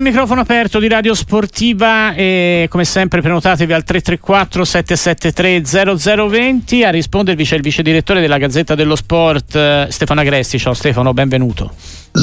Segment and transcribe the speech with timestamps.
[0.00, 5.64] Microfono aperto di Radio Sportiva e come sempre prenotatevi al 334 773
[6.14, 10.56] 0020 a rispondervi c'è il vice direttore della Gazzetta dello Sport eh, Stefano Agresti.
[10.56, 11.72] Ciao Stefano, benvenuto.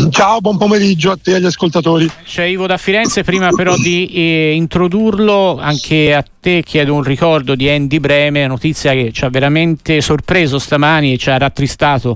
[0.10, 2.10] Ciao, buon pomeriggio a te e agli ascoltatori.
[2.24, 7.56] C'è Ivo da Firenze, prima però di eh, introdurlo anche a te chiedo un ricordo
[7.56, 12.16] di Andy Breme, notizia che ci ha veramente sorpreso stamani e ci ha rattristato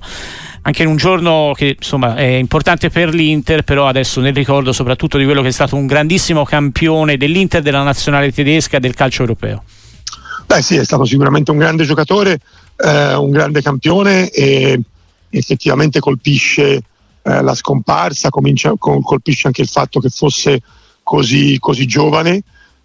[0.69, 5.17] anche in un giorno che insomma è importante per l'Inter, però adesso nel ricordo soprattutto
[5.17, 9.63] di quello che è stato un grandissimo campione dell'Inter, della nazionale tedesca del calcio europeo.
[10.45, 12.39] Beh sì, è stato sicuramente un grande giocatore,
[12.77, 14.79] eh, un grande campione e
[15.29, 16.63] effettivamente colpisce
[17.21, 20.61] eh, la scomparsa, comincia, colpisce anche il fatto che fosse
[21.03, 22.43] così, così giovane,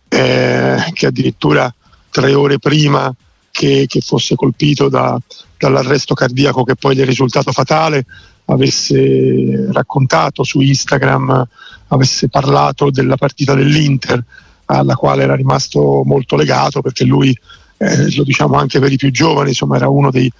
[0.08, 1.72] eh, che addirittura
[2.10, 3.14] tre ore prima
[3.50, 5.18] che, che fosse colpito da,
[5.64, 8.04] dall'arresto cardiaco che poi gli è risultato fatale,
[8.46, 11.46] avesse raccontato su Instagram,
[11.88, 14.22] avesse parlato della partita dell'Inter
[14.66, 17.36] alla quale era rimasto molto legato perché lui,
[17.78, 20.30] eh, lo diciamo anche per i più giovani, insomma era uno dei,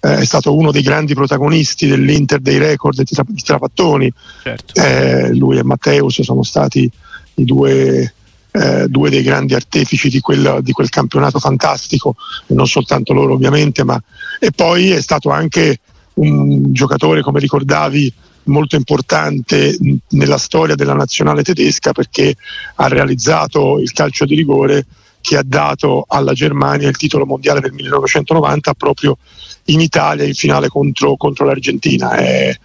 [0.00, 4.12] eh, è stato uno dei grandi protagonisti dell'Inter dei record di, tra, di Trapattoni.
[4.42, 4.80] Certo.
[4.80, 6.90] Eh, lui e Matteus sono stati
[7.34, 8.12] i due
[8.56, 12.14] eh, due dei grandi artefici di quel, di quel, campionato fantastico,
[12.48, 14.00] non soltanto loro ovviamente, ma
[14.38, 15.80] e poi è stato anche
[16.14, 18.12] un giocatore, come ricordavi,
[18.44, 19.76] molto importante
[20.10, 22.36] nella storia della nazionale tedesca perché
[22.76, 24.86] ha realizzato il calcio di rigore
[25.20, 29.16] che ha dato alla Germania il titolo mondiale del 1990 proprio
[29.64, 32.12] in Italia in finale contro, contro l'Argentina.
[32.12, 32.56] È,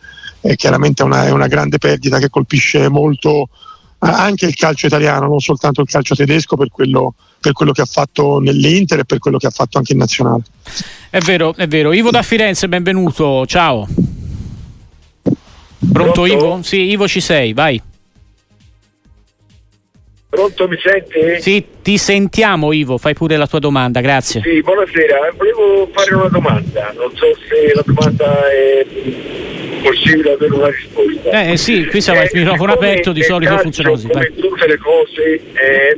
[0.42, 3.50] è chiaramente una, è una grande perdita che colpisce molto
[4.00, 7.86] anche il calcio italiano, non soltanto il calcio tedesco per quello, per quello che ha
[7.86, 10.44] fatto nell'Inter e per quello che ha fatto anche in nazionale.
[11.10, 11.92] È vero, è vero.
[11.92, 13.88] Ivo da Firenze, benvenuto, ciao.
[15.22, 16.26] Pronto, Pronto?
[16.26, 16.60] Ivo?
[16.62, 17.82] Sì, Ivo ci sei, vai.
[20.30, 21.42] Pronto, mi senti?
[21.42, 24.42] Sì, ti sentiamo Ivo, fai pure la tua domanda, grazie.
[24.44, 30.70] Sì, buonasera, volevo fare una domanda, non so se la domanda è possibile avere una
[30.70, 31.30] risposta.
[31.30, 34.08] Eh, eh sì, qui siamo al microfono aperto, di solito funziona così.
[34.08, 35.98] Come tutte le cose eh,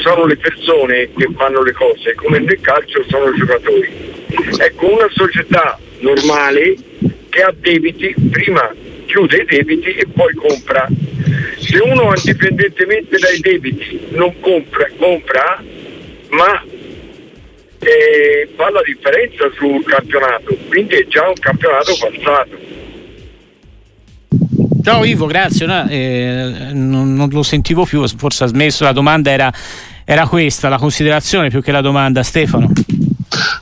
[0.00, 3.90] sono le persone che fanno le cose, come nel calcio sono i giocatori.
[4.58, 6.76] Ecco, una società normale
[7.28, 8.74] che ha debiti, prima
[9.06, 10.86] chiude i debiti e poi compra.
[11.58, 15.62] Se uno indipendentemente dai debiti non compra, compra
[16.30, 16.62] ma
[17.80, 22.67] eh, fa la differenza sul campionato, quindi è già un campionato passato.
[24.82, 25.66] Ciao Ivo, grazie.
[25.66, 28.84] No, eh, non, non, lo sentivo più, forse ha smesso.
[28.84, 29.52] La domanda era,
[30.04, 32.70] era, questa, la considerazione più che la domanda, Stefano.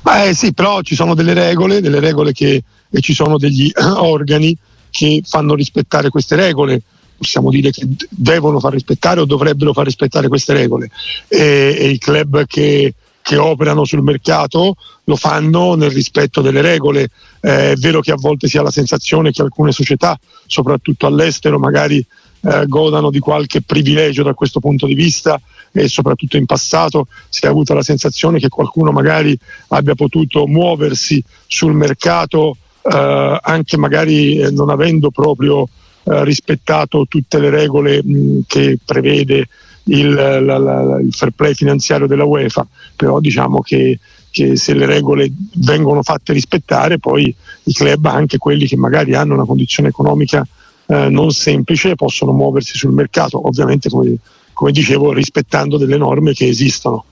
[0.02, 4.56] Beh, sì, però ci sono delle regole, delle regole che, e ci sono degli organi
[4.90, 6.82] che fanno rispettare queste regole.
[7.16, 10.90] Possiamo dire che devono far rispettare o dovrebbero far rispettare queste regole.
[11.28, 12.94] E, e i club che,
[13.26, 17.08] che operano sul mercato lo fanno nel rispetto delle regole.
[17.40, 20.16] Eh, è vero che a volte si ha la sensazione che alcune società,
[20.46, 25.40] soprattutto all'estero, magari eh, godano di qualche privilegio da questo punto di vista
[25.72, 29.36] e soprattutto in passato si è avuta la sensazione che qualcuno magari
[29.70, 35.68] abbia potuto muoversi sul mercato eh, anche magari eh, non avendo proprio
[36.04, 39.48] eh, rispettato tutte le regole mh, che prevede
[39.86, 43.98] il, la, la, il fair play finanziario della UEFA, però diciamo che,
[44.30, 49.34] che, se le regole vengono fatte rispettare poi i club, anche quelli che magari hanno
[49.34, 50.46] una condizione economica
[50.86, 54.16] eh, non semplice, possono muoversi sul mercato, ovviamente come,
[54.52, 57.04] come dicevo rispettando delle norme che esistono.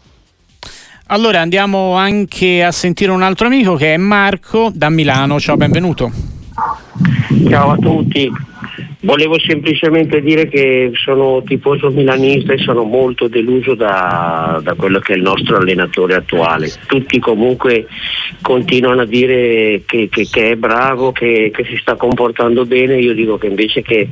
[1.09, 5.39] Allora andiamo anche a sentire un altro amico che è Marco da Milano.
[5.39, 6.11] Ciao, benvenuto.
[7.47, 8.33] Ciao a tutti.
[9.05, 15.13] Volevo semplicemente dire che sono tifoso milanista e sono molto deluso da, da, quello che
[15.13, 16.73] è il nostro allenatore attuale.
[16.87, 17.87] Tutti comunque
[18.41, 23.13] continuano a dire che, che, che è bravo, che, che, si sta comportando bene, io
[23.13, 24.09] dico che invece che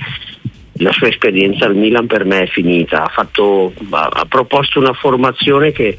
[0.75, 3.05] la sua esperienza al Milan per me è finita.
[3.05, 5.97] Ha, fatto, ha, ha proposto una formazione che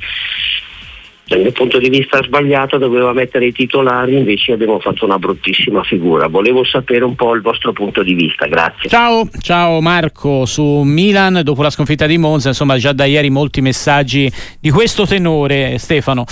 [1.34, 5.84] dal mio punto di vista sbagliato, doveva mettere i titolari, invece abbiamo fatto una bruttissima
[5.84, 6.28] figura.
[6.28, 8.90] Volevo sapere un po' il vostro punto di vista, grazie.
[8.90, 13.62] Ciao, ciao Marco, su Milan dopo la sconfitta di Monza, insomma già da ieri molti
[13.62, 16.26] messaggi di questo tenore, Stefano.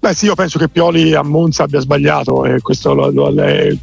[0.00, 3.34] Beh sì, io penso che Pioli a Monza abbia sbagliato, eh, lo, lo,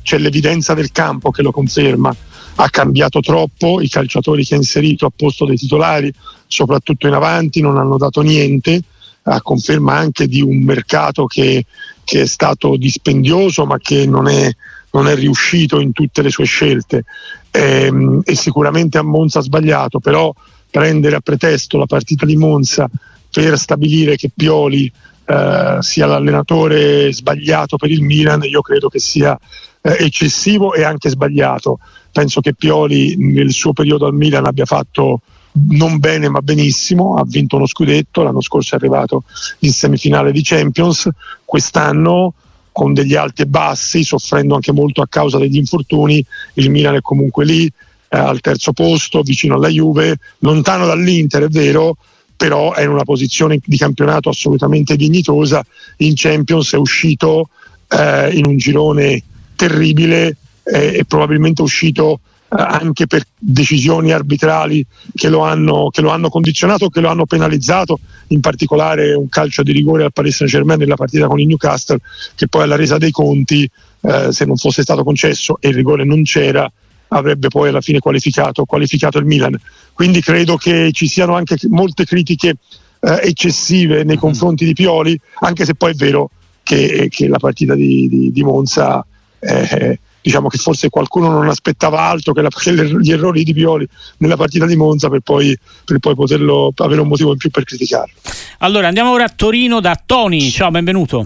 [0.03, 2.13] c'è l'evidenza del campo che lo conferma.
[2.55, 6.11] Ha cambiato troppo, i calciatori che ha inserito a posto dei titolari,
[6.45, 8.81] soprattutto in avanti, non hanno dato niente
[9.29, 11.65] a conferma anche di un mercato che,
[12.03, 14.51] che è stato dispendioso ma che non è,
[14.91, 17.05] non è riuscito in tutte le sue scelte
[17.51, 20.33] ehm, e sicuramente a Monza ha sbagliato, però
[20.69, 22.89] prendere a pretesto la partita di Monza
[23.31, 24.91] per stabilire che Pioli
[25.25, 29.37] eh, sia l'allenatore sbagliato per il Milan, io credo che sia
[29.81, 31.79] eh, eccessivo e anche sbagliato.
[32.11, 37.23] Penso che Pioli nel suo periodo al Milan abbia fatto non bene ma benissimo, ha
[37.25, 39.23] vinto uno scudetto, l'anno scorso è arrivato
[39.59, 41.09] in semifinale di Champions,
[41.45, 42.33] quest'anno
[42.71, 46.23] con degli alti e bassi, soffrendo anche molto a causa degli infortuni,
[46.53, 51.49] il Milan è comunque lì eh, al terzo posto, vicino alla Juve, lontano dall'Inter, è
[51.49, 51.97] vero,
[52.37, 55.65] però è in una posizione di campionato assolutamente dignitosa,
[55.97, 57.49] in Champions è uscito
[57.89, 59.21] eh, in un girone
[59.55, 66.09] terribile eh, e probabilmente uscito eh, anche per decisioni arbitrali che lo, hanno, che lo
[66.09, 70.51] hanno condizionato, che lo hanno penalizzato, in particolare un calcio di rigore al Paris Saint
[70.51, 71.99] Germain nella partita con il Newcastle,
[72.35, 73.69] che poi alla resa dei conti,
[74.01, 76.69] eh, se non fosse stato concesso e il rigore non c'era,
[77.09, 79.59] avrebbe poi alla fine qualificato, qualificato il Milan.
[79.93, 82.55] Quindi credo che ci siano anche molte critiche
[82.99, 84.17] eh, eccessive nei mm-hmm.
[84.17, 86.31] confronti di Pioli, anche se poi è vero
[86.63, 89.05] che, che la partita di, di, di Monza
[89.39, 89.99] eh,
[90.29, 93.87] diciamo che forse qualcuno non aspettava altro che, la, che gli errori di Pioli
[94.17, 97.63] nella partita di Monza per poi, per poi poterlo avere un motivo in più per
[97.63, 98.13] criticarlo.
[98.59, 101.25] Allora andiamo ora a Torino da Tony, ciao, benvenuto.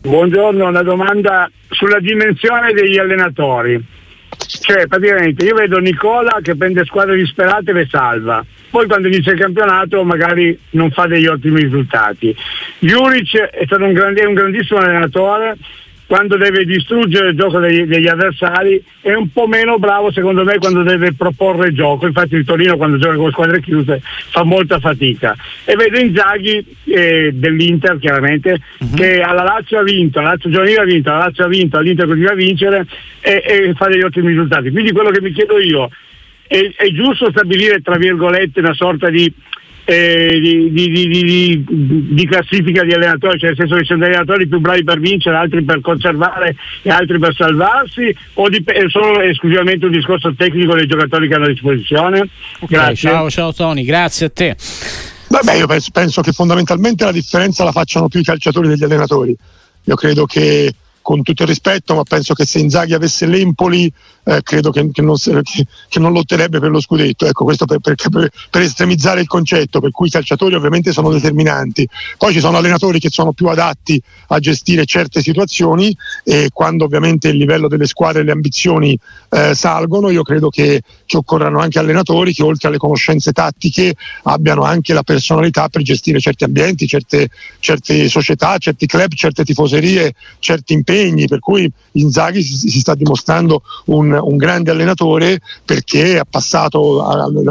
[0.00, 3.84] Buongiorno, una domanda sulla dimensione degli allenatori.
[4.38, 8.44] Cioè, praticamente io vedo Nicola che prende squadre disperate e le salva.
[8.70, 12.34] Poi quando inizia il campionato magari non fa degli ottimi risultati.
[12.78, 15.56] Juric è stato un, grande, un grandissimo allenatore,
[16.06, 20.58] quando deve distruggere il gioco degli, degli, avversari è un po' meno bravo secondo me
[20.58, 22.06] quando deve proporre il gioco.
[22.06, 25.36] Infatti il Torino quando gioca con squadre chiuse fa molta fatica.
[25.64, 28.94] E vedo Inzaghi eh, dell'Inter chiaramente uh-huh.
[28.94, 32.06] che alla Lazio ha vinto, alla Lazio giovanile ha vinto, alla Lazio ha vinto, all'Inter
[32.06, 32.86] continua a vincere
[33.20, 34.70] e, e fa degli ottimi risultati.
[34.70, 35.90] Quindi quello che mi chiedo io
[36.46, 39.32] è, è giusto stabilire tra virgolette una sorta di
[39.88, 41.64] eh, di, di, di,
[42.12, 44.98] di, classifica di allenatori, cioè nel senso che ci sono degli allenatori più bravi per
[44.98, 50.74] vincere, altri per conservare e altri per salvarsi, o è solo esclusivamente un discorso tecnico
[50.74, 52.28] dei giocatori che hanno a disposizione?
[52.58, 54.56] Okay, ciao, ciao Tony, grazie a te.
[55.28, 59.36] Vabbè, io penso, penso che fondamentalmente la differenza la facciano più i calciatori degli allenatori.
[59.84, 60.74] Io credo che
[61.06, 63.92] con tutto il rispetto, ma penso che se Inzaghi avesse l'Empoli
[64.24, 67.26] eh, credo che, che, non, che, che, non, lotterebbe per lo scudetto.
[67.26, 67.94] Ecco, questo per, per,
[68.50, 71.88] per, estremizzare il concetto, per cui i calciatori ovviamente sono determinanti.
[72.18, 77.28] Poi ci sono allenatori che sono più adatti a gestire certe situazioni e quando ovviamente
[77.28, 78.98] il livello delle squadre e le ambizioni
[79.30, 80.82] eh, salgono, io credo che,
[81.12, 83.94] occorrano anche allenatori che oltre alle conoscenze tattiche
[84.24, 87.28] abbiano anche la personalità per gestire certi ambienti, certe,
[87.60, 90.95] certe società, certi club, certe tifoserie, certi impegni.
[91.26, 97.04] Per cui Inzaghi si, si sta dimostrando un, un, grande allenatore perché è passato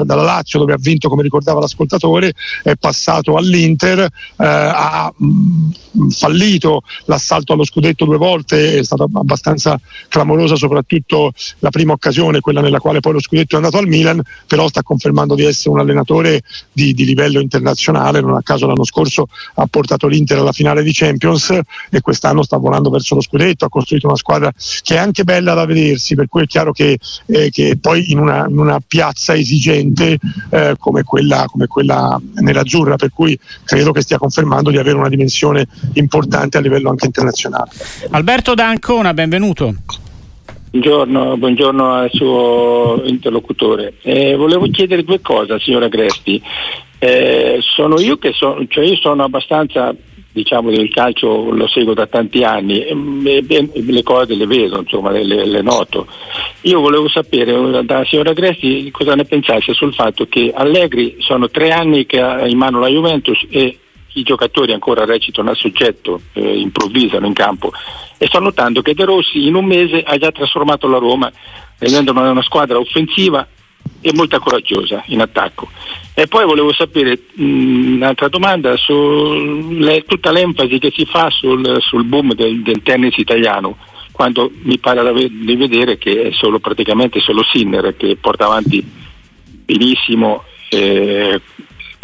[0.03, 2.33] dalla Lazio dove ha vinto come ricordava l'ascoltatore,
[2.63, 5.13] è passato all'Inter, eh, ha
[6.09, 12.61] fallito l'assalto allo scudetto due volte, è stata abbastanza clamorosa soprattutto la prima occasione, quella
[12.61, 15.79] nella quale poi lo scudetto è andato al Milan, però sta confermando di essere un
[15.79, 20.83] allenatore di, di livello internazionale, non a caso l'anno scorso ha portato l'Inter alla finale
[20.83, 21.59] di Champions
[21.89, 24.51] e quest'anno sta volando verso lo scudetto, ha costruito una squadra
[24.81, 26.97] che è anche bella da vedersi, per cui è chiaro che,
[27.27, 30.17] eh, che poi in una, in una, piazza esigente
[30.49, 35.09] eh, come, quella, come quella nell'azzurra, per cui credo che stia confermando di avere una
[35.09, 37.71] dimensione importante a livello anche internazionale.
[38.11, 39.73] Alberto D'Ancona, benvenuto.
[40.71, 43.93] Buongiorno, buongiorno, al suo interlocutore.
[44.01, 46.41] Eh, volevo chiedere due cose, signora Gresti.
[46.99, 49.95] Eh, sono io che sono, cioè io sono abbastanza
[50.35, 52.93] diciamo del calcio lo seguo da tanti anni e
[53.71, 56.07] le cose le vedo, insomma, le, le, noto.
[56.63, 57.53] Io volevo sapere
[57.85, 62.45] dalla signora Gresti cosa ne pensasse sul fatto che Allegri sono tre anni che ha
[62.45, 63.77] in mano la Juventus e
[64.15, 67.71] i giocatori ancora recitano al soggetto, eh, improvvisano in campo
[68.17, 71.31] e sto notando che De Rossi in un mese ha già trasformato la Roma
[71.77, 73.47] rendendola una squadra offensiva
[74.01, 75.69] e molto coraggiosa in attacco.
[76.13, 81.77] E poi volevo sapere mh, un'altra domanda su le, tutta l'enfasi che si fa sul,
[81.81, 83.77] sul boom del, del, tennis italiano,
[84.11, 88.83] quando mi pare di vedere che è solo, praticamente solo Sinner che porta avanti
[89.65, 91.41] benissimo eh,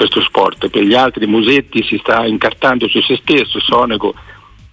[0.01, 0.69] questo sport.
[0.69, 4.13] Per gli altri Musetti si sta incartando su se stesso, Sonego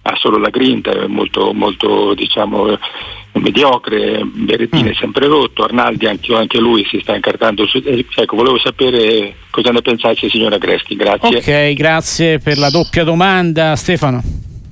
[0.01, 2.77] ha solo la grinta, è molto, molto diciamo,
[3.33, 4.91] mediocre, Berettini mm.
[4.91, 9.35] è sempre rotto, Arnaldi anche, anche, lui si sta incartando su, eh, ecco volevo sapere
[9.51, 11.37] cosa ne pensasse signora Greschi, grazie.
[11.37, 14.23] Ok, grazie per la doppia domanda Stefano.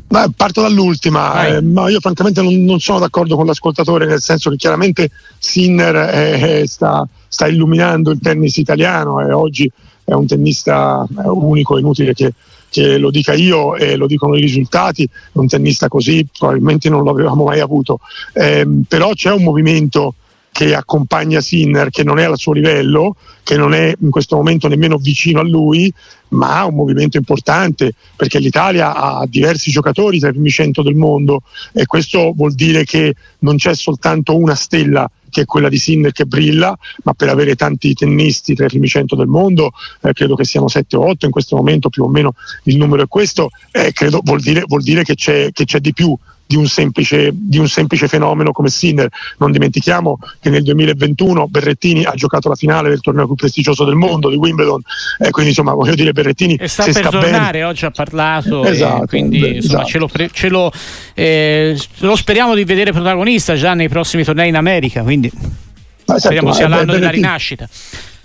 [0.09, 4.49] Ma parto dall'ultima, eh, ma io francamente non, non, sono d'accordo con l'ascoltatore, nel senso
[4.49, 9.69] che chiaramente Sinner eh, sta, sta, illuminando il tennis italiano e oggi
[10.07, 12.31] è un tennista unico, è inutile che,
[12.69, 17.11] che, lo dica io e lo dicono i risultati, un tennista così probabilmente non lo
[17.11, 17.99] avevamo mai avuto,
[18.31, 20.13] eh, però c'è un movimento
[20.49, 24.69] che accompagna Sinner, che non è al suo livello, che non è in questo momento
[24.69, 25.91] nemmeno vicino a lui,
[26.29, 30.95] ma ha un movimento importante perché l'Italia ha diversi giocatori tra i primi 100 del
[30.95, 31.41] mondo
[31.73, 36.11] e questo vuol dire che non c'è soltanto una stella che è quella di Sinner
[36.11, 40.35] che brilla, ma per avere tanti tennisti tra i primi 100 del mondo, eh, credo
[40.35, 43.49] che siano 7 o 8 in questo momento, più o meno il numero è questo,
[43.71, 47.29] eh, credo vuol dire, vuol dire che, c'è, che c'è di più di un, semplice,
[47.33, 49.09] di un semplice fenomeno come Sinner.
[49.37, 53.95] Non dimentichiamo che nel 2021 Berrettini ha giocato la finale del torneo più prestigioso del
[53.95, 54.81] mondo, di Wimbledon,
[55.19, 57.63] eh, quindi insomma voglio dire Berrettini e sta per sta tornare, bene.
[57.65, 59.89] oggi ha parlato, esatto, quindi beh, insomma, esatto.
[59.89, 60.71] ce, lo, pre- ce lo,
[61.13, 66.53] eh, lo, speriamo di vedere protagonista già nei prossimi tornei in America, quindi esatto, speriamo
[66.53, 67.67] sia l'anno della rinascita.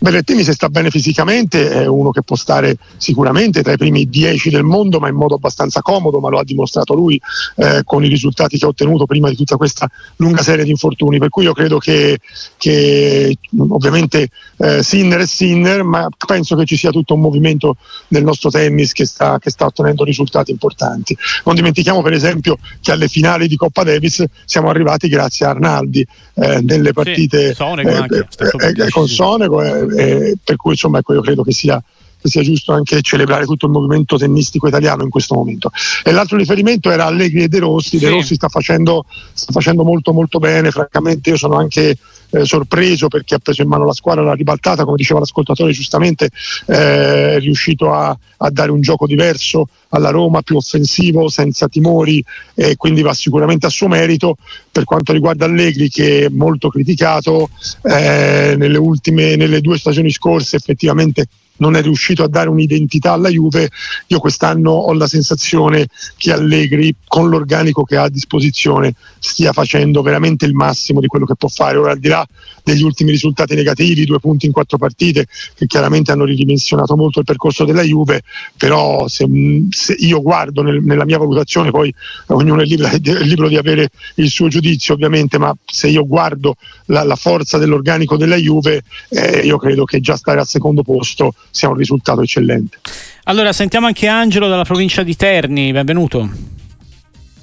[0.02, 4.50] Berrettini se sta bene fisicamente è uno che può stare sicuramente tra i primi dieci
[4.50, 7.20] del mondo ma in modo abbastanza comodo, ma lo ha dimostrato lui
[7.54, 11.18] eh, con i risultati che ha ottenuto prima di tutta questa lunga serie di infortuni,
[11.18, 12.18] per cui io credo che,
[12.56, 17.76] che ovviamente eh, Sinner è Sinner, ma penso che ci sia tutto un movimento
[18.08, 21.16] nel nostro tennis che sta, che sta ottenendo risultati importanti.
[21.44, 26.04] Non dimentichiamo per esempio che alle finali di Coppa Davis siamo arrivati grazie a Arnaldi
[26.34, 28.26] eh, nelle partite sì, Sonego eh, anche,
[28.58, 29.60] eh, con Sonego
[29.96, 31.82] eh, per cui insomma ecco, io credo che sia
[32.28, 35.70] sia giusto anche celebrare tutto il movimento tennistico italiano in questo momento.
[36.04, 38.04] E l'altro riferimento era Allegri e De Rossi, sì.
[38.04, 41.96] De Rossi sta facendo, sta facendo, molto molto bene, francamente io sono anche
[42.32, 46.30] eh, sorpreso perché ha preso in mano la squadra, l'ha ribaltata, come diceva l'ascoltatore giustamente,
[46.66, 52.24] eh, è riuscito a, a, dare un gioco diverso alla Roma, più offensivo, senza timori
[52.54, 54.36] e quindi va sicuramente a suo merito.
[54.70, 57.50] Per quanto riguarda Allegri che è molto criticato,
[57.82, 61.26] eh, nelle, ultime, nelle due stagioni scorse effettivamente
[61.56, 63.70] non è riuscito a dare un'identità alla Juve,
[64.06, 70.02] io quest'anno ho la sensazione che Allegri con l'organico che ha a disposizione stia facendo
[70.02, 71.78] veramente il massimo di quello che può fare.
[71.78, 72.26] Ora al di là
[72.64, 77.24] degli ultimi risultati negativi, due punti in quattro partite che chiaramente hanno ridimensionato molto il
[77.24, 78.22] percorso della Juve,
[78.56, 79.26] però se,
[79.70, 81.92] se io guardo nel, nella mia valutazione, poi
[82.28, 86.56] ognuno è libero, è libero, di avere il suo giudizio ovviamente, ma se io guardo
[86.86, 91.34] la, la forza dell'organico della Juve, eh, io credo che già stare al secondo posto
[91.50, 92.78] sia un risultato eccellente.
[93.24, 96.28] Allora sentiamo anche Angelo dalla provincia di Terni, benvenuto.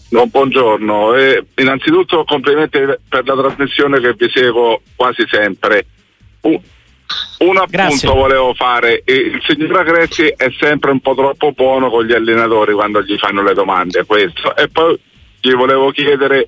[0.10, 5.86] No, buongiorno, eh, innanzitutto complimenti per la trasmissione che vi seguo quasi sempre.
[6.41, 6.60] Un,
[7.39, 8.10] un appunto Grazie.
[8.10, 13.03] volevo fare, il signor Agresti è sempre un po' troppo buono con gli allenatori quando
[13.03, 14.56] gli fanno le domande, questo.
[14.56, 15.00] E poi
[15.39, 16.48] gli volevo chiedere,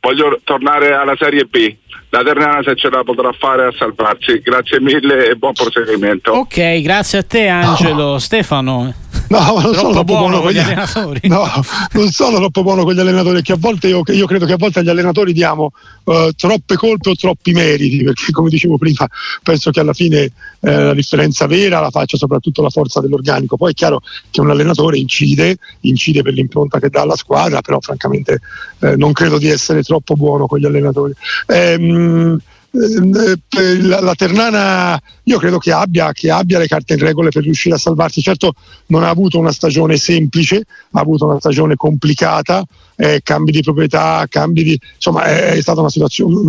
[0.00, 1.74] voglio tornare alla Serie B,
[2.10, 4.40] la Ternana se ce la potrà fare a salvarsi.
[4.40, 6.32] Grazie mille e buon proseguimento.
[6.32, 8.12] Ok, grazie a te Angelo.
[8.12, 8.18] No.
[8.18, 8.94] Stefano.
[9.28, 11.20] No, non sono troppo buono, buono con gli allenatori.
[11.36, 11.44] No,
[11.92, 14.56] non sono troppo buono con gli allenatori, che a volte io, io credo che a
[14.56, 15.72] volte agli allenatori diamo
[16.04, 19.06] uh, troppe colpe o troppi meriti, perché come dicevo prima,
[19.42, 20.30] penso che alla fine eh,
[20.60, 23.56] la differenza vera la faccia soprattutto la forza dell'organico.
[23.56, 27.80] Poi è chiaro che un allenatore incide, incide per l'impronta che dà alla squadra, però
[27.80, 28.40] francamente
[28.80, 31.12] eh, non credo di essere troppo buono con gli allenatori.
[31.46, 32.54] Ehm, eh,
[33.82, 37.74] la, la, Ternana io credo che abbia, che abbia, le carte in regole per riuscire
[37.74, 38.20] a salvarsi.
[38.20, 38.54] Certo
[38.86, 42.64] non ha avuto una stagione semplice, ha avuto una stagione complicata,
[42.96, 44.80] eh, cambi di proprietà, cambi di...
[44.94, 45.90] insomma è, è stata una,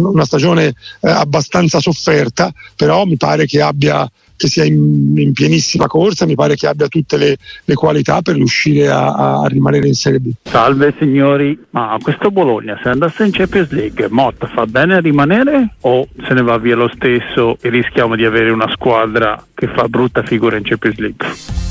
[0.09, 5.87] una stagione eh, abbastanza sofferta, però mi pare che abbia che sia in, in, pienissima
[5.87, 9.95] corsa, mi pare che abbia tutte le, le qualità per riuscire a, a, rimanere in
[9.95, 10.31] Serie B.
[10.43, 15.73] Salve signori, ma questo Bologna se andasse in Champions League, Motta fa bene a rimanere
[15.81, 19.89] o se ne va via lo stesso e rischiamo di avere una squadra che fa
[19.89, 21.66] brutta figura in Champions League?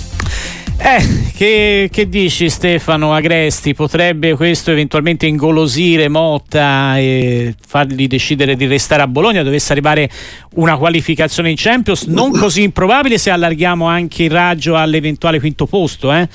[0.78, 3.75] Eh, che, che, dici Stefano Agresti?
[3.75, 9.42] Potrebbe questo eventualmente ingolosire Motta e fargli decidere di restare a Bologna?
[9.42, 10.11] Dovesse arrivare
[10.54, 12.04] una qualificazione in Champions?
[12.04, 16.28] Non così improbabile se allarghiamo anche il raggio all'eventuale quinto posto, eh?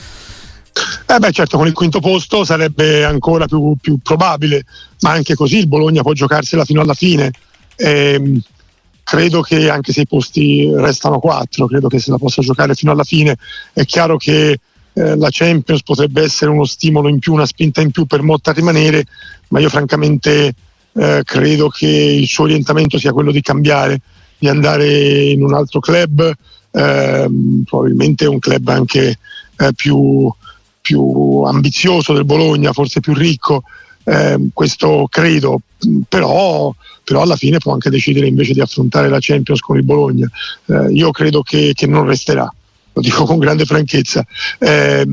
[1.06, 4.64] Eh beh certo con il quinto posto sarebbe ancora più, più probabile,
[5.02, 7.32] ma anche così il Bologna può giocarsela fino alla fine.
[7.76, 8.42] Eh,
[9.12, 12.94] credo che anche se i posti restano quattro, credo che se la possa giocare fino
[12.94, 13.36] alla fine.
[13.74, 14.58] È chiaro che
[14.94, 18.52] eh, la Champions potrebbe essere uno stimolo in più, una spinta in più per Motta
[18.52, 19.04] a rimanere,
[19.50, 20.54] ma io francamente
[20.94, 24.00] eh, credo che il suo orientamento sia quello di cambiare,
[24.38, 26.32] di andare in un altro club,
[26.72, 27.30] eh,
[27.66, 29.20] probabilmente un club anche
[29.58, 30.32] eh, più,
[30.80, 33.64] più ambizioso del Bologna, forse più ricco,
[34.12, 35.62] eh, questo credo,
[36.10, 40.30] però, però, alla fine può anche decidere invece di affrontare la Champions con il Bologna.
[40.66, 42.54] Eh, io credo che, che, non resterà,
[42.92, 44.26] lo dico con grande franchezza.
[44.60, 45.08] Eh,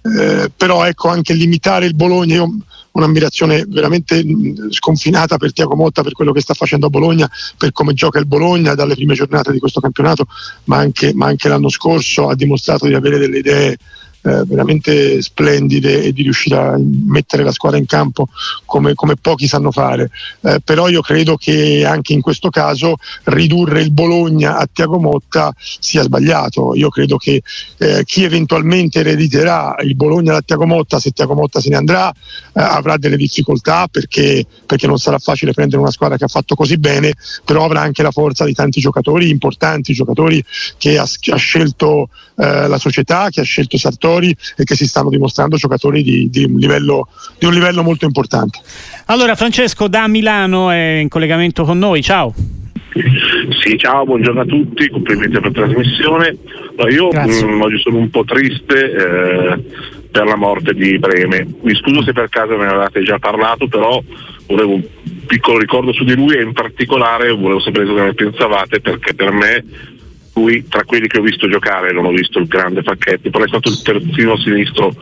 [0.00, 2.58] eh, però ecco anche limitare il Bologna, io
[2.92, 4.24] un'ammirazione veramente
[4.70, 8.26] sconfinata per Tiago Motta, per quello che sta facendo a Bologna, per come gioca il
[8.26, 10.26] Bologna dalle prime giornate di questo campionato,
[10.64, 13.76] ma anche, ma anche l'anno scorso ha dimostrato di avere delle idee
[14.22, 18.28] eh, veramente splendide e di riuscire a mettere la squadra in campo
[18.64, 20.10] come, come pochi sanno fare.
[20.40, 25.54] Eh, però io credo che anche in questo caso ridurre il Bologna a Tiago Motta
[25.56, 26.74] sia sbagliato.
[26.74, 27.42] Io credo che
[27.78, 32.10] eh, chi eventualmente erediterà il Bologna da Tiago Motta, se Tiago Motta se ne andrà,
[32.10, 32.14] eh,
[32.60, 36.76] avrà delle difficoltà perché, perché non sarà facile prendere una squadra che ha fatto così
[36.76, 37.12] bene,
[37.44, 40.44] però avrà anche la forza di tanti giocatori importanti, giocatori
[40.76, 44.86] che ha, ha scelto eh, la società, che ha scelto Sartori giocatori e che si
[44.86, 48.60] stanno dimostrando giocatori di, di, un, livello, di un livello molto importante.
[49.06, 52.34] Allora Francesco da Milano è in collegamento con noi, ciao.
[53.62, 56.36] Sì, ciao, buongiorno a tutti, complimenti per la trasmissione.
[56.76, 59.64] No, io mh, mm, oggi sono un po' triste eh,
[60.10, 61.46] per la morte di Breme.
[61.62, 64.02] Mi scuso se per caso me ne avevate già parlato, però
[64.46, 64.82] volevo un
[65.26, 69.30] piccolo ricordo su di lui e in particolare volevo sapere cosa ne pensavate perché per
[69.30, 69.64] me
[70.38, 73.48] lui tra quelli che ho visto giocare non ho visto il grande Facchetti, però è
[73.48, 74.92] stato il terzino sinistro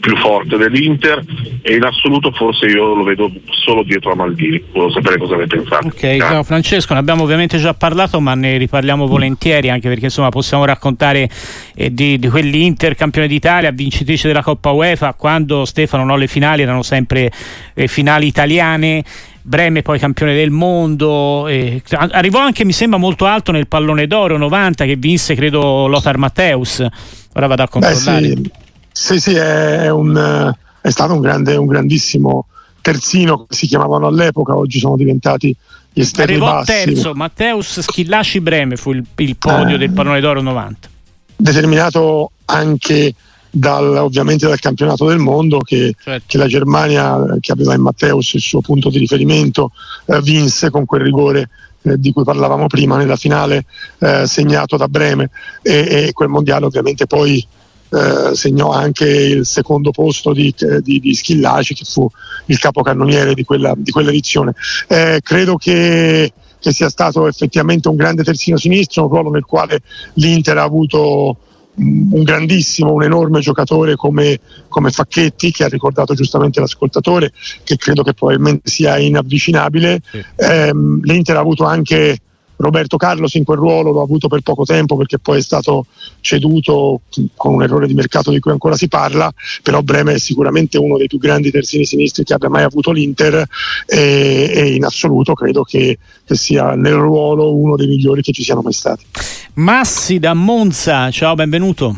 [0.00, 1.22] più forte dell'Inter
[1.62, 5.46] e in assoluto forse io lo vedo solo dietro a Maldini, volevo sapere cosa ne
[5.46, 5.86] pensate.
[5.86, 10.30] Ok, ciao Francesco, ne abbiamo ovviamente già parlato ma ne riparliamo volentieri anche perché insomma
[10.30, 11.28] possiamo raccontare
[11.74, 16.62] eh, di, di quell'Inter campione d'Italia, vincitrice della Coppa UEFA, quando Stefano no, le finali
[16.62, 17.30] erano sempre
[17.74, 19.04] eh, finali italiane
[19.42, 24.36] Breme poi campione del mondo, eh, arrivò anche mi sembra molto alto nel pallone d'oro
[24.36, 26.84] 90 che vinse credo Lothar Matteus,
[27.32, 28.20] ora vado a controllare.
[28.20, 28.50] Beh,
[28.92, 29.14] sì.
[29.14, 32.46] sì, sì, è, un, è stato un, grande, un grandissimo
[32.80, 35.56] terzino si chiamavano all'epoca, oggi sono diventati
[35.92, 36.72] gli esterni Arrivò bassi.
[36.72, 40.88] terzo, Matteus Schillasci Breme fu il, il podio eh, del pallone d'oro 90.
[41.36, 43.14] Determinato anche
[43.50, 46.24] dal, ovviamente dal campionato del mondo che, certo.
[46.26, 49.72] che, la Germania, che aveva in Matteus il suo punto di riferimento,
[50.06, 51.48] eh, vinse con quel rigore
[51.82, 53.64] eh, di cui parlavamo prima nella finale
[53.98, 55.30] eh, segnato da Breme
[55.62, 57.44] e, e, quel mondiale ovviamente poi
[57.92, 62.08] eh, segnò anche il secondo posto di, di, di, Schillaci che fu
[62.46, 64.54] il capocannoniere di, quella, di quell'edizione.
[64.86, 69.80] Eh, credo che che sia stato effettivamente un grande terzino sinistro, un ruolo nel quale
[70.14, 71.38] l'Inter ha avuto
[71.80, 74.38] un grandissimo, un enorme giocatore come,
[74.68, 77.32] come, Facchetti, che ha ricordato giustamente l'ascoltatore,
[77.64, 80.00] che credo che probabilmente sia inavvicinabile.
[80.10, 80.24] Sì.
[80.36, 82.18] Eh, L'Inter ha avuto anche
[82.60, 85.86] Roberto Carlos in quel ruolo l'ha avuto per poco tempo perché poi è stato
[86.20, 87.00] ceduto
[87.34, 90.98] con un errore di mercato di cui ancora si parla, però Breme è sicuramente uno
[90.98, 93.46] dei più grandi terzini sinistri che abbia mai avuto l'Inter
[93.86, 98.42] e, e in assoluto credo che, che sia nel ruolo uno dei migliori che ci
[98.42, 99.06] siano mai stati.
[99.54, 101.96] Massi da Monza, ciao, benvenuto.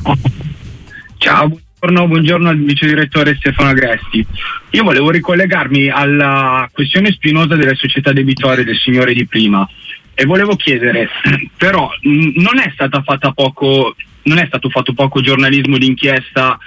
[1.18, 1.58] Ciao.
[1.82, 4.24] Buongiorno, buongiorno, al vice direttore Stefano Agresti.
[4.70, 9.68] Io volevo ricollegarmi alla questione spinosa delle società debitorie del signore di prima.
[10.14, 11.08] E volevo chiedere,
[11.56, 12.72] però non è,
[13.32, 13.94] poco,
[14.24, 16.58] non è stato fatto poco giornalismo d'inchiesta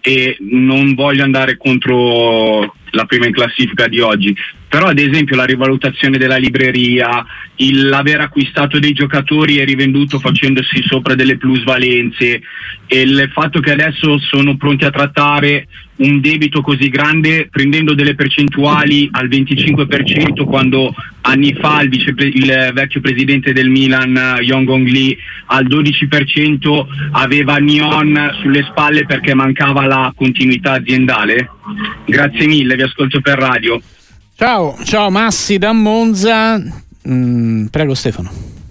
[0.00, 4.34] e non voglio andare contro la prima in classifica di oggi,
[4.68, 7.24] però ad esempio la rivalutazione della libreria,
[7.56, 12.42] il, l'aver acquistato dei giocatori e rivenduto facendosi sopra delle plusvalenze
[12.86, 18.14] e il fatto che adesso sono pronti a trattare un debito così grande prendendo delle
[18.14, 24.86] percentuali al 25% quando anni fa il, vice, il vecchio presidente del Milan Yong Hong
[24.86, 31.50] Lee al 12% aveva Nion sulle spalle perché mancava la continuità aziendale?
[32.06, 33.80] Grazie mille, vi ascolto per radio.
[34.40, 36.62] Ciao, ciao Massi da Monza.
[37.08, 38.30] Mm, prego Stefano.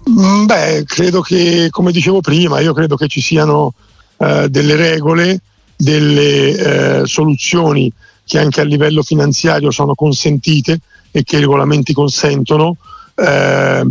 [0.09, 3.73] Mm, beh, credo che, come dicevo prima, io credo che ci siano
[4.15, 5.41] eh, delle regole,
[5.75, 7.91] delle eh, soluzioni
[8.23, 10.79] che anche a livello finanziario sono consentite
[11.11, 12.77] e che i regolamenti consentono.
[13.13, 13.85] Eh,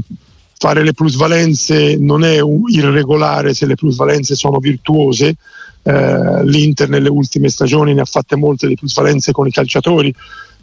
[0.58, 5.36] fare le plusvalenze non è irregolare se le plusvalenze sono virtuose.
[5.82, 10.14] Eh, L'Inter nelle ultime stagioni ne ha fatte molte di plusvalenze con i calciatori,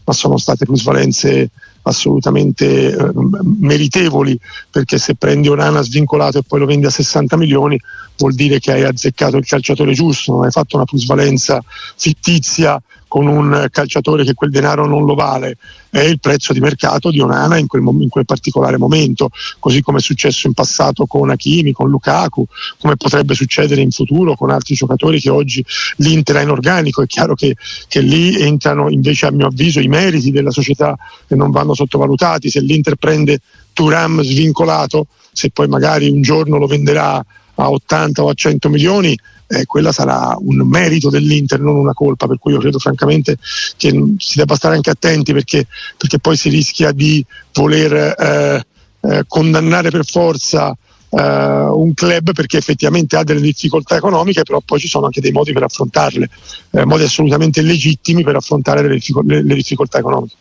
[0.06, 1.50] ma sono state plusvalenze
[1.84, 3.12] assolutamente eh,
[3.60, 4.40] meritevoli
[4.70, 7.80] perché se prendi Onana svincolato e poi lo vendi a 60 milioni
[8.18, 11.62] vuol dire che hai azzeccato il calciatore giusto, non hai fatto una plusvalenza
[11.96, 12.82] fittizia
[13.14, 15.58] con un calciatore che quel denaro non lo vale,
[15.92, 20.00] è il prezzo di mercato di Onana in quel, in quel particolare momento, così come
[20.00, 22.44] è successo in passato con Hakimi, con Lukaku,
[22.80, 25.64] come potrebbe succedere in futuro con altri giocatori che oggi
[25.98, 27.04] l'Inter ha in organico.
[27.04, 27.56] È chiaro che,
[27.88, 30.98] che lì entrano invece a mio avviso i meriti della società
[31.28, 32.50] che non vanno sottovalutati.
[32.50, 33.42] Se l'Inter prende
[33.74, 37.24] Turam svincolato, se poi magari un giorno lo venderà
[37.54, 39.16] a 80 o a 100 milioni,
[39.48, 43.38] eh, quella sarà un merito dell'Inter, non una colpa, per cui io credo francamente
[43.78, 48.66] che si debba stare anche attenti perché, perché poi si rischia di voler eh,
[49.02, 50.76] eh, condannare per forza
[51.14, 55.32] Uh, un club perché effettivamente ha delle difficoltà economiche, però poi ci sono anche dei
[55.32, 56.28] modi per affrontarle,
[56.72, 60.34] eh, modi assolutamente legittimi per affrontare le, le, le difficoltà economiche.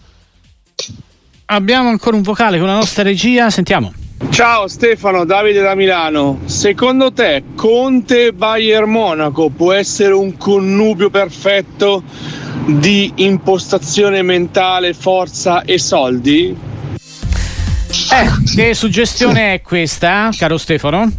[1.44, 3.92] Abbiamo ancora un vocale con la nostra regia, sentiamo.
[4.30, 6.40] Ciao Stefano, Davide da Milano.
[6.46, 12.02] Secondo te Conte Bayern Monaco può essere un connubio perfetto
[12.66, 16.56] di impostazione mentale, forza e soldi?
[18.12, 21.10] Eh, che suggestione è questa, caro Stefano?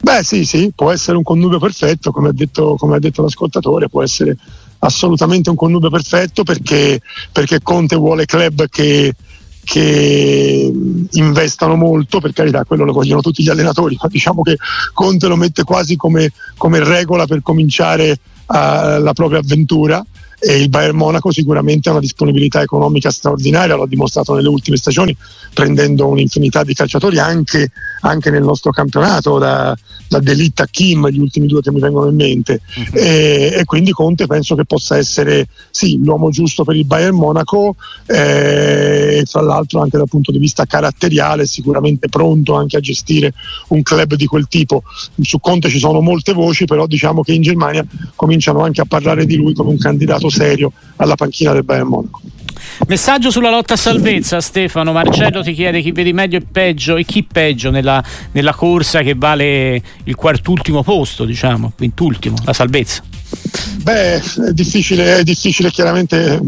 [0.00, 3.88] Beh sì, sì, può essere un connubio perfetto, come ha detto, come ha detto l'ascoltatore,
[3.88, 4.36] può essere
[4.80, 9.14] assolutamente un connubio perfetto perché, perché Conte vuole club che,
[9.64, 10.72] che
[11.10, 14.56] investano molto, per carità quello lo vogliono tutti gli allenatori, ma diciamo che
[14.92, 18.54] Conte lo mette quasi come, come regola per cominciare uh,
[19.00, 20.04] la propria avventura
[20.44, 25.16] e il Bayern Monaco sicuramente ha una disponibilità economica straordinaria, l'ha dimostrato nelle ultime stagioni
[25.54, 29.76] prendendo un'infinità di calciatori anche, anche nel nostro campionato, da,
[30.08, 32.98] da Delitta a Kim, gli ultimi due che mi vengono in mente uh-huh.
[32.98, 37.76] e, e, quindi Conte penso che possa essere sì, l'uomo giusto per il Bayern Monaco
[38.06, 43.32] eh, e tra l'altro anche dal punto di vista caratteriale sicuramente pronto anche a gestire
[43.68, 44.82] un club di quel tipo.
[45.20, 47.84] Su Conte ci sono molte voci, però diciamo che in Germania
[48.16, 52.20] cominciano anche a parlare di lui come un candidato serio alla panchina del Bayern Monaco.
[52.86, 54.92] Messaggio sulla lotta a salvezza, Stefano.
[54.92, 59.14] Marcello ti chiede chi vedi meglio e peggio e chi peggio nella, nella corsa che
[59.14, 63.02] vale il quartultimo posto, diciamo, quintultimo, la salvezza.
[63.82, 66.40] Beh, è difficile, è difficile chiaramente.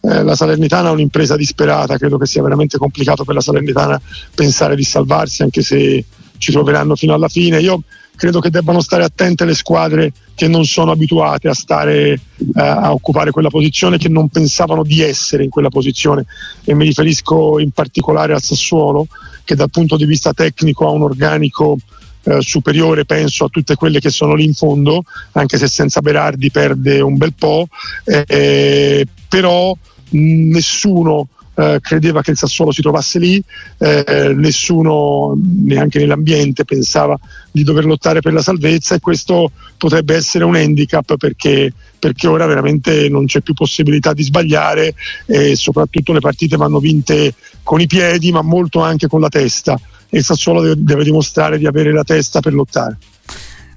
[0.00, 3.98] Eh, la Salernitana è un'impresa disperata, credo che sia veramente complicato per la Salernitana
[4.34, 6.04] pensare di salvarsi, anche se
[6.36, 7.60] ci troveranno fino alla fine.
[7.60, 7.82] Io
[8.16, 12.20] credo che debbano stare attente le squadre che non sono abituate a stare eh,
[12.54, 16.24] a occupare quella posizione, che non pensavano di essere in quella posizione.
[16.64, 19.06] E mi riferisco in particolare al Sassuolo
[19.44, 21.76] che dal punto di vista tecnico ha un organico
[22.24, 26.50] eh, superiore penso a tutte quelle che sono lì in fondo, anche se senza Berardi
[26.50, 27.66] perde un bel po',
[28.04, 29.76] eh, però
[30.10, 33.42] nessuno eh, credeva che il Sassuolo si trovasse lì,
[33.78, 37.18] eh, nessuno neanche nell'ambiente pensava
[37.50, 42.46] di dover lottare per la salvezza e questo potrebbe essere un handicap perché, perché ora
[42.46, 44.94] veramente non c'è più possibilità di sbagliare
[45.26, 49.78] e soprattutto le partite vanno vinte con i piedi ma molto anche con la testa
[50.08, 52.98] e il Sassuolo deve, deve dimostrare di avere la testa per lottare.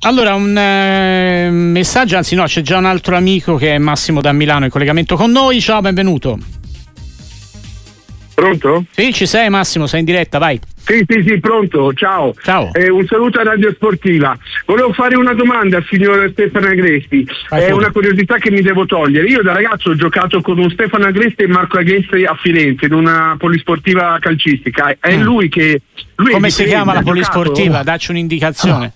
[0.02, 4.32] Allora, un eh, messaggio, anzi no, c'è già un altro amico che è Massimo da
[4.32, 5.60] Milano in collegamento con noi.
[5.60, 6.57] Ciao, benvenuto.
[8.38, 8.86] Pronto?
[8.92, 10.60] Sì, ci sei Massimo, sei in diretta, vai.
[10.76, 12.36] Sì, sì, sì, pronto, ciao.
[12.44, 12.72] Ciao.
[12.72, 14.38] Eh, un saluto a Radio Sportiva.
[14.68, 17.28] Volevo fare una domanda al signor Stefano Agresti.
[17.50, 19.26] Vai, È una curiosità che mi devo togliere.
[19.26, 22.94] Io da ragazzo ho giocato con un Stefano Agresti e Marco Agresti a Firenze in
[22.94, 24.96] una polisportiva calcistica.
[25.00, 25.22] È mm.
[25.22, 25.82] lui che.
[26.18, 27.82] Lui Come si chiama la polisportiva?
[27.82, 28.86] Dacci un'indicazione.
[28.86, 28.92] Ah.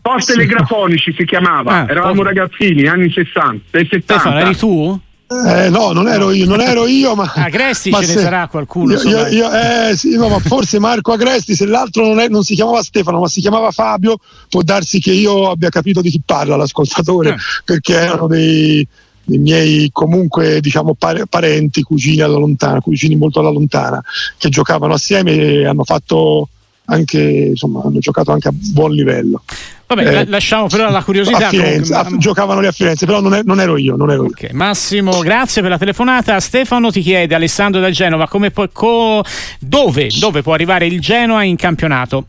[0.00, 2.26] Post telegrafonici si chiamava, ah, eravamo post...
[2.28, 3.98] ragazzini, anni 60, 70.
[4.04, 5.00] Stefano, eri tu?
[5.30, 7.30] Eh, no, non ero io, non ero io, ma.
[7.36, 8.94] Agresti ma ce se, ne sarà qualcuno.
[8.94, 12.44] Io, io, io, eh, sì, no, ma forse Marco Agresti, se l'altro non, è, non,
[12.44, 16.22] si chiamava Stefano, ma si chiamava Fabio, può darsi che io abbia capito di chi
[16.24, 17.36] parla l'ascoltatore, eh.
[17.62, 18.86] perché erano dei,
[19.22, 20.96] dei miei comunque diciamo
[21.28, 24.02] parenti, cugini alla lontana, cugini molto alla lontana,
[24.38, 26.48] che giocavano assieme e hanno fatto
[26.88, 29.42] anche, insomma, hanno giocato anche a buon livello.
[29.86, 31.46] Vabbè, eh, lasciamo però la curiosità.
[31.46, 33.96] A Firenze, comunque, a, giocavano lì a Firenze, però non, è, non ero io.
[33.96, 34.50] Non ero okay.
[34.50, 34.56] io.
[34.56, 36.38] Massimo, grazie per la telefonata.
[36.40, 39.24] Stefano ti chiede, Alessandro da Genova, come può, co,
[39.58, 42.26] dove, dove può arrivare il Genoa in campionato?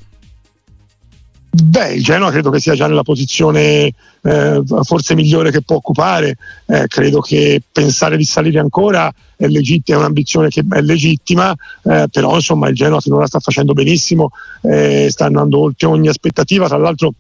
[1.51, 6.37] Beh, il Genoa credo che sia già nella posizione eh, forse migliore che può occupare.
[6.67, 12.07] Eh, credo che pensare di salire ancora è, legittima, è un'ambizione che è legittima, eh,
[12.11, 14.29] però insomma il Genoa finora sta facendo benissimo,
[14.61, 16.67] eh, sta andando oltre ogni aspettativa.
[16.67, 17.13] Tra l'altro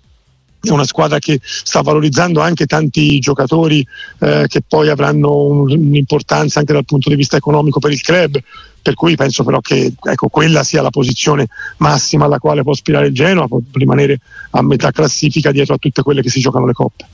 [0.61, 3.85] è una squadra che sta valorizzando anche tanti giocatori
[4.19, 8.39] eh, che poi avranno un'importanza anche dal punto di vista economico per il club
[8.81, 13.07] per cui penso però che ecco, quella sia la posizione massima alla quale può aspirare
[13.07, 14.19] il Genoa, può rimanere
[14.51, 17.05] a metà classifica dietro a tutte quelle che si giocano le coppe.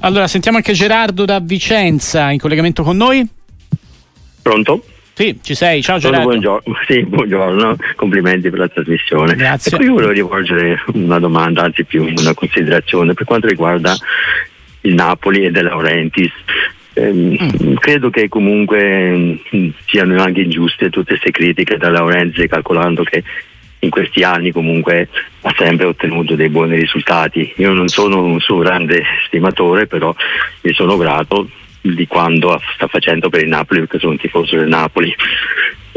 [0.00, 3.26] Allora sentiamo anche Gerardo da Vicenza in collegamento con noi.
[4.42, 4.84] Pronto?
[5.20, 6.28] Sì, ci sei, ciao Gerardo.
[6.28, 6.74] Buongiorno.
[6.88, 9.34] Sì, buongiorno, complimenti per la trasmissione.
[9.34, 9.72] Grazie.
[9.72, 13.94] Ecco, io volevo rivolgere una domanda, anzi più una considerazione per quanto riguarda
[14.80, 16.32] il Napoli e De Laurentiis.
[16.92, 17.74] Eh, mm.
[17.76, 23.22] Credo che comunque mm, siano anche ingiuste tutte queste critiche da Laurentiis calcolando che
[23.82, 25.08] in questi anni comunque
[25.42, 27.52] ha sempre ottenuto dei buoni risultati.
[27.56, 30.14] Io non sono un suo grande stimatore, però
[30.60, 31.48] gli sono grato
[31.80, 35.14] di quando sta facendo per il Napoli perché sono un tifoso del Napoli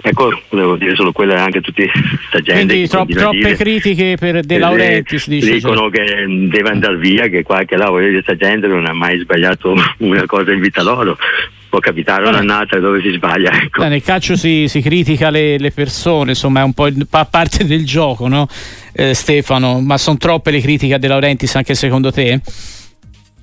[0.01, 4.15] ecco volevo dire solo quello e anche tutti questa gente quindi tro- troppe dire, critiche
[4.19, 8.85] per De Laurentiis dicono che deve andare via che qualche lavoro di questa gente non
[8.85, 11.17] ha mai sbagliato una cosa in vita loro
[11.69, 13.87] può capitare un'annata dove si sbaglia ecco.
[13.87, 17.85] nel calcio si, si critica le, le, persone insomma è un po' fa parte del
[17.85, 18.47] gioco no?
[18.93, 22.41] eh, Stefano ma sono troppe le critiche a De Laurentiis anche secondo te?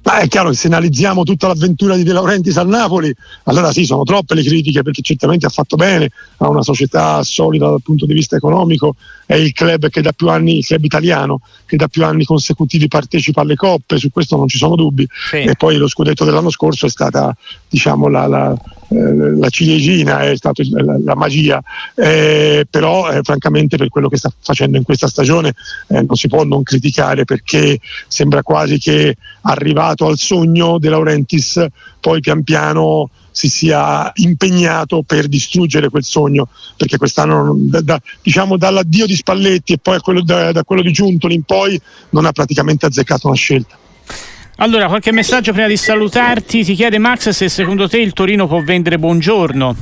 [0.02, 3.84] Ma è chiaro che se analizziamo tutta l'avventura di De Laurentiis al Napoli, allora sì,
[3.84, 8.06] sono troppe le critiche perché certamente ha fatto bene, ha una società solida dal punto
[8.06, 11.88] di vista economico, è il club che da più anni, il club italiano, che da
[11.88, 15.06] più anni consecutivi partecipa alle coppe, su questo non ci sono dubbi.
[15.28, 15.36] Sì.
[15.36, 17.36] E poi lo scudetto dell'anno scorso è stata
[17.68, 18.56] diciamo, la, la,
[18.90, 21.62] la ciliegina, è stata la, la magia,
[21.94, 25.54] eh, però eh, francamente per quello che sta facendo in questa stagione
[25.88, 31.64] eh, non si può non criticare perché sembra quasi che arrivato al sogno De Laurentiis
[32.00, 38.56] poi pian piano si sia impegnato per distruggere quel sogno, perché quest'anno, da, da, diciamo
[38.56, 42.32] dall'addio di Spalletti e poi quello, da, da quello di Giuntoli in poi, non ha
[42.32, 43.78] praticamente azzeccato una scelta.
[44.62, 46.62] Allora, qualche messaggio prima di salutarti.
[46.64, 49.76] Ti chiede Max se secondo te il Torino può vendere buongiorno.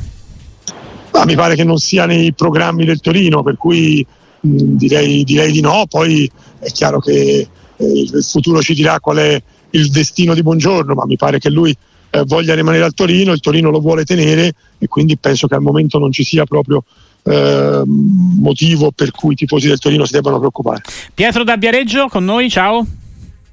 [1.10, 4.06] Ah, mi pare che non sia nei programmi del Torino, per cui
[4.40, 5.86] mh, direi, direi, di no.
[5.88, 10.94] Poi è chiaro che eh, il futuro ci dirà qual è il destino di Buongiorno,
[10.94, 11.76] ma mi pare che lui
[12.10, 15.60] eh, voglia rimanere al Torino, il Torino lo vuole tenere e quindi penso che al
[15.60, 16.84] momento non ci sia proprio
[17.24, 20.82] eh, motivo per cui i tifosi del Torino si debbano preoccupare.
[21.12, 22.86] Pietro da Viareggio con noi, ciao.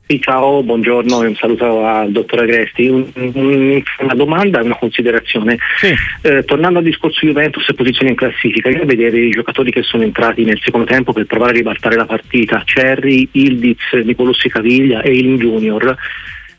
[0.07, 2.85] Sì, ciao, buongiorno e un saluto al dottor Agresti.
[2.85, 5.57] Un, un, una domanda e una considerazione.
[5.79, 5.91] Sì.
[6.21, 10.03] Eh, tornando al discorso Juventus e posizione in classifica, io vedere i giocatori che sono
[10.03, 15.17] entrati nel secondo tempo per provare a ribaltare la partita, Cerri, Ildiz, Nicolossi Caviglia e
[15.17, 15.97] il Junior,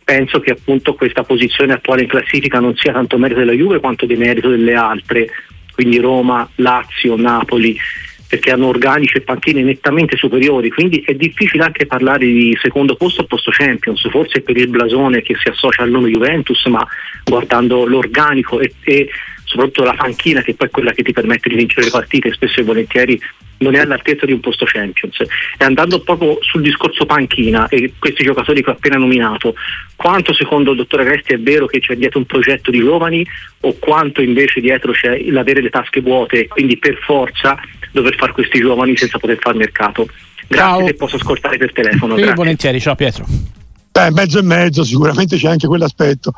[0.02, 4.06] penso che appunto questa posizione attuale in classifica non sia tanto merito della Juve quanto
[4.06, 5.28] di merito delle altre,
[5.72, 7.76] quindi Roma, Lazio, Napoli,
[8.28, 13.22] perché hanno organici e panchine nettamente superiori, quindi è difficile anche parlare di secondo posto
[13.22, 16.86] o posto Champions, forse per il blasone che si associa al nome Juventus, ma
[17.24, 19.08] guardando l'organico e, e
[19.44, 22.60] soprattutto la panchina che poi è quella che ti permette di vincere le partite, spesso
[22.60, 23.20] e volentieri
[23.58, 25.20] non è all'altezza di un posto Champions.
[25.20, 29.54] E andando proprio sul discorso panchina e questi giocatori che ho appena nominato,
[29.94, 33.26] quanto secondo il dottore Agresti è vero che c'è dietro un progetto di giovani
[33.60, 37.58] o quanto invece dietro c'è l'avere le tasche vuote quindi per forza
[37.92, 40.06] dover fare questi giovani senza poter fare mercato?
[40.48, 40.86] Grazie ciao.
[40.86, 42.16] se posso ascoltare per telefono.
[42.16, 43.26] Sì, volentieri, ciao Pietro.
[43.92, 46.34] Beh, mezzo e mezzo, sicuramente c'è anche quell'aspetto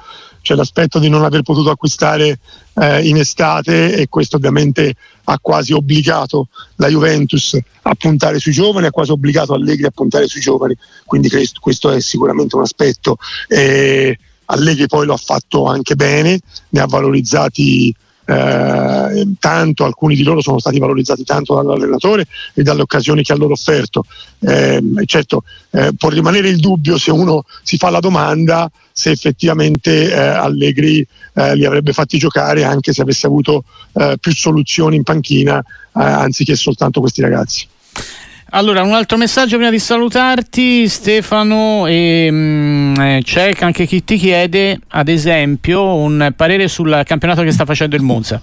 [0.49, 2.39] c'è l'aspetto di non aver potuto acquistare
[2.75, 8.87] eh, in estate e questo ovviamente ha quasi obbligato la Juventus a puntare sui giovani,
[8.87, 11.29] ha quasi obbligato Allegri a puntare sui giovani, quindi
[11.61, 13.19] questo è sicuramente un aspetto.
[13.47, 17.95] Eh, Allegri poi lo ha fatto anche bene, ne ha valorizzati
[18.29, 23.37] eh, tanto, alcuni di loro sono stati valorizzati tanto dall'allenatore e dalle occasioni che ha
[23.37, 24.05] loro offerto.
[24.41, 30.13] Eh, certo, eh, può rimanere il dubbio se uno si fa la domanda se effettivamente
[30.13, 33.65] eh, Allegri eh, li avrebbe fatti giocare anche se avesse avuto
[33.95, 37.67] eh, più soluzioni in panchina anziché soltanto questi ragazzi.
[38.51, 44.17] Allora, un altro messaggio prima di salutarti, Stefano, e, mh, eh, c'è anche chi ti
[44.17, 48.41] chiede, ad esempio, un parere sul campionato che sta facendo il Monza.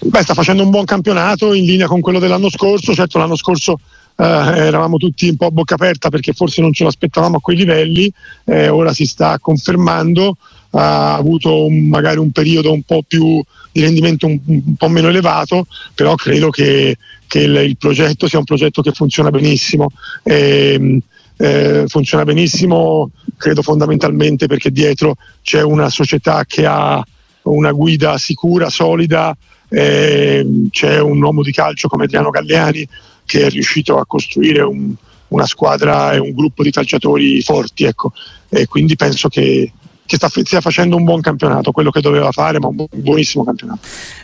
[0.00, 3.80] Beh, sta facendo un buon campionato in linea con quello dell'anno scorso, certo l'anno scorso
[4.16, 7.56] eh, eravamo tutti un po' a bocca aperta perché forse non ce l'aspettavamo a quei
[7.56, 8.12] livelli,
[8.44, 10.36] eh, ora si sta confermando,
[10.70, 15.08] ha avuto un, magari un periodo un po' più di rendimento un, un po' meno
[15.08, 16.96] elevato, però credo che
[17.28, 19.90] che il, il, progetto sia un progetto che funziona benissimo.
[20.24, 21.00] E, ehm,
[21.40, 27.00] eh, funziona benissimo, credo fondamentalmente perché dietro c'è una società che ha
[27.42, 29.36] una guida sicura, solida,
[29.68, 32.88] eh, c'è un uomo di calcio come Adriano Galliani
[33.24, 34.92] che è riuscito a costruire un,
[35.28, 37.84] una squadra e un gruppo di calciatori forti.
[37.84, 38.12] Ecco.
[38.48, 39.70] E quindi penso che,
[40.08, 43.80] che sta, stia facendo un buon campionato, quello che doveva fare, ma un buonissimo campionato.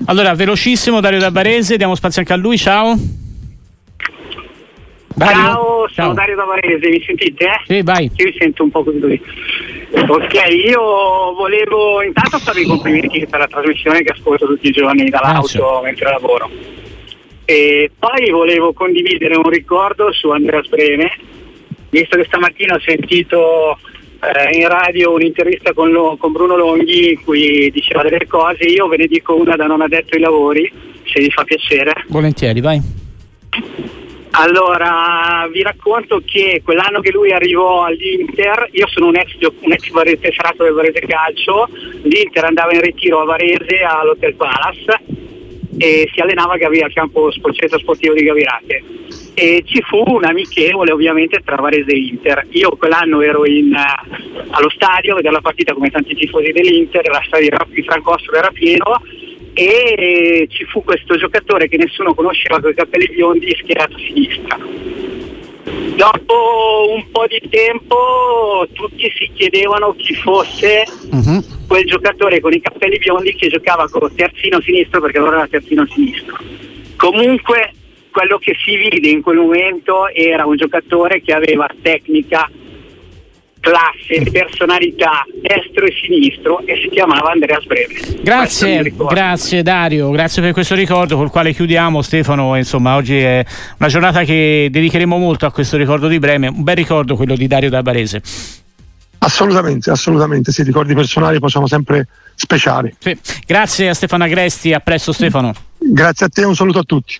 [0.07, 2.99] Allora, velocissimo Dario da Barese, diamo spazio anche a lui, ciao.
[5.15, 5.43] Dario.
[5.43, 7.47] Ciao ciao, ciao, sono Dario da Varese, mi sentite?
[7.67, 8.11] Sì, vai.
[8.17, 9.21] Io mi sento un po' così.
[10.09, 10.35] Ok,
[10.67, 10.81] io
[11.35, 15.83] volevo intanto farvi i complimenti per la trasmissione che ascolto tutti i giorni dall'auto Grazie.
[15.83, 16.51] mentre lavoro.
[17.45, 21.11] E poi volevo condividere un ricordo su Andrea Spreme,
[21.91, 23.79] visto che stamattina ho sentito
[24.33, 28.87] eh, in radio un'intervista con, lo, con, Bruno Longhi in cui diceva delle cose, io
[28.89, 30.71] ve ne dico una da non addetto ai lavori,
[31.05, 31.93] se vi fa piacere.
[32.09, 32.81] Volentieri, vai.
[34.37, 39.91] Allora, vi racconto che quell'anno che lui arrivò all'Inter, io sono un ex, un ex
[40.19, 41.69] tesserato del Varese Calcio,
[42.03, 45.01] l'Inter andava in ritiro a Varese all'Hotel Palace
[45.77, 48.83] e si allenava al campo centro sportivo di Gavirate
[49.35, 52.47] e ci fu un amichevole ovviamente tra Varese e Inter.
[52.51, 57.07] Io quell'anno ero in, uh, allo stadio a vedere la partita come tanti tifosi dell'Inter,
[57.09, 59.03] la stadio di Francostro era pieno
[59.53, 64.59] e ci fu questo giocatore che nessuno conosceva con i capelli biondi schierato a sinistra.
[65.97, 71.45] Dopo un po' di tempo tutti si chiedevano chi fosse uh-huh.
[71.69, 75.87] quel giocatore con i capelli biondi che giocava con terzino sinistro perché allora era terzino
[75.87, 76.37] sinistro.
[76.97, 77.73] Comunque
[78.15, 82.49] quello che si vide in quel momento era un giocatore che aveva tecnica,
[83.59, 87.95] classe, personalità, destro e sinistro e si chiamava Andreas Breve.
[88.23, 93.45] Grazie, grazie Dario, grazie per questo ricordo col quale chiudiamo Stefano, insomma oggi è
[93.79, 97.49] una giornata che dedicheremo molto a questo ricordo di Breme, un bel ricordo quello di
[97.49, 98.23] Dario da Barese.
[99.19, 102.95] Assolutamente, assolutamente, sì, ricordi personali possiamo sempre speciali.
[102.99, 103.19] Sì.
[103.45, 105.53] Grazie a Stefano Agresti, a presto Stefano.
[105.79, 107.19] Grazie a te, un saluto a tutti.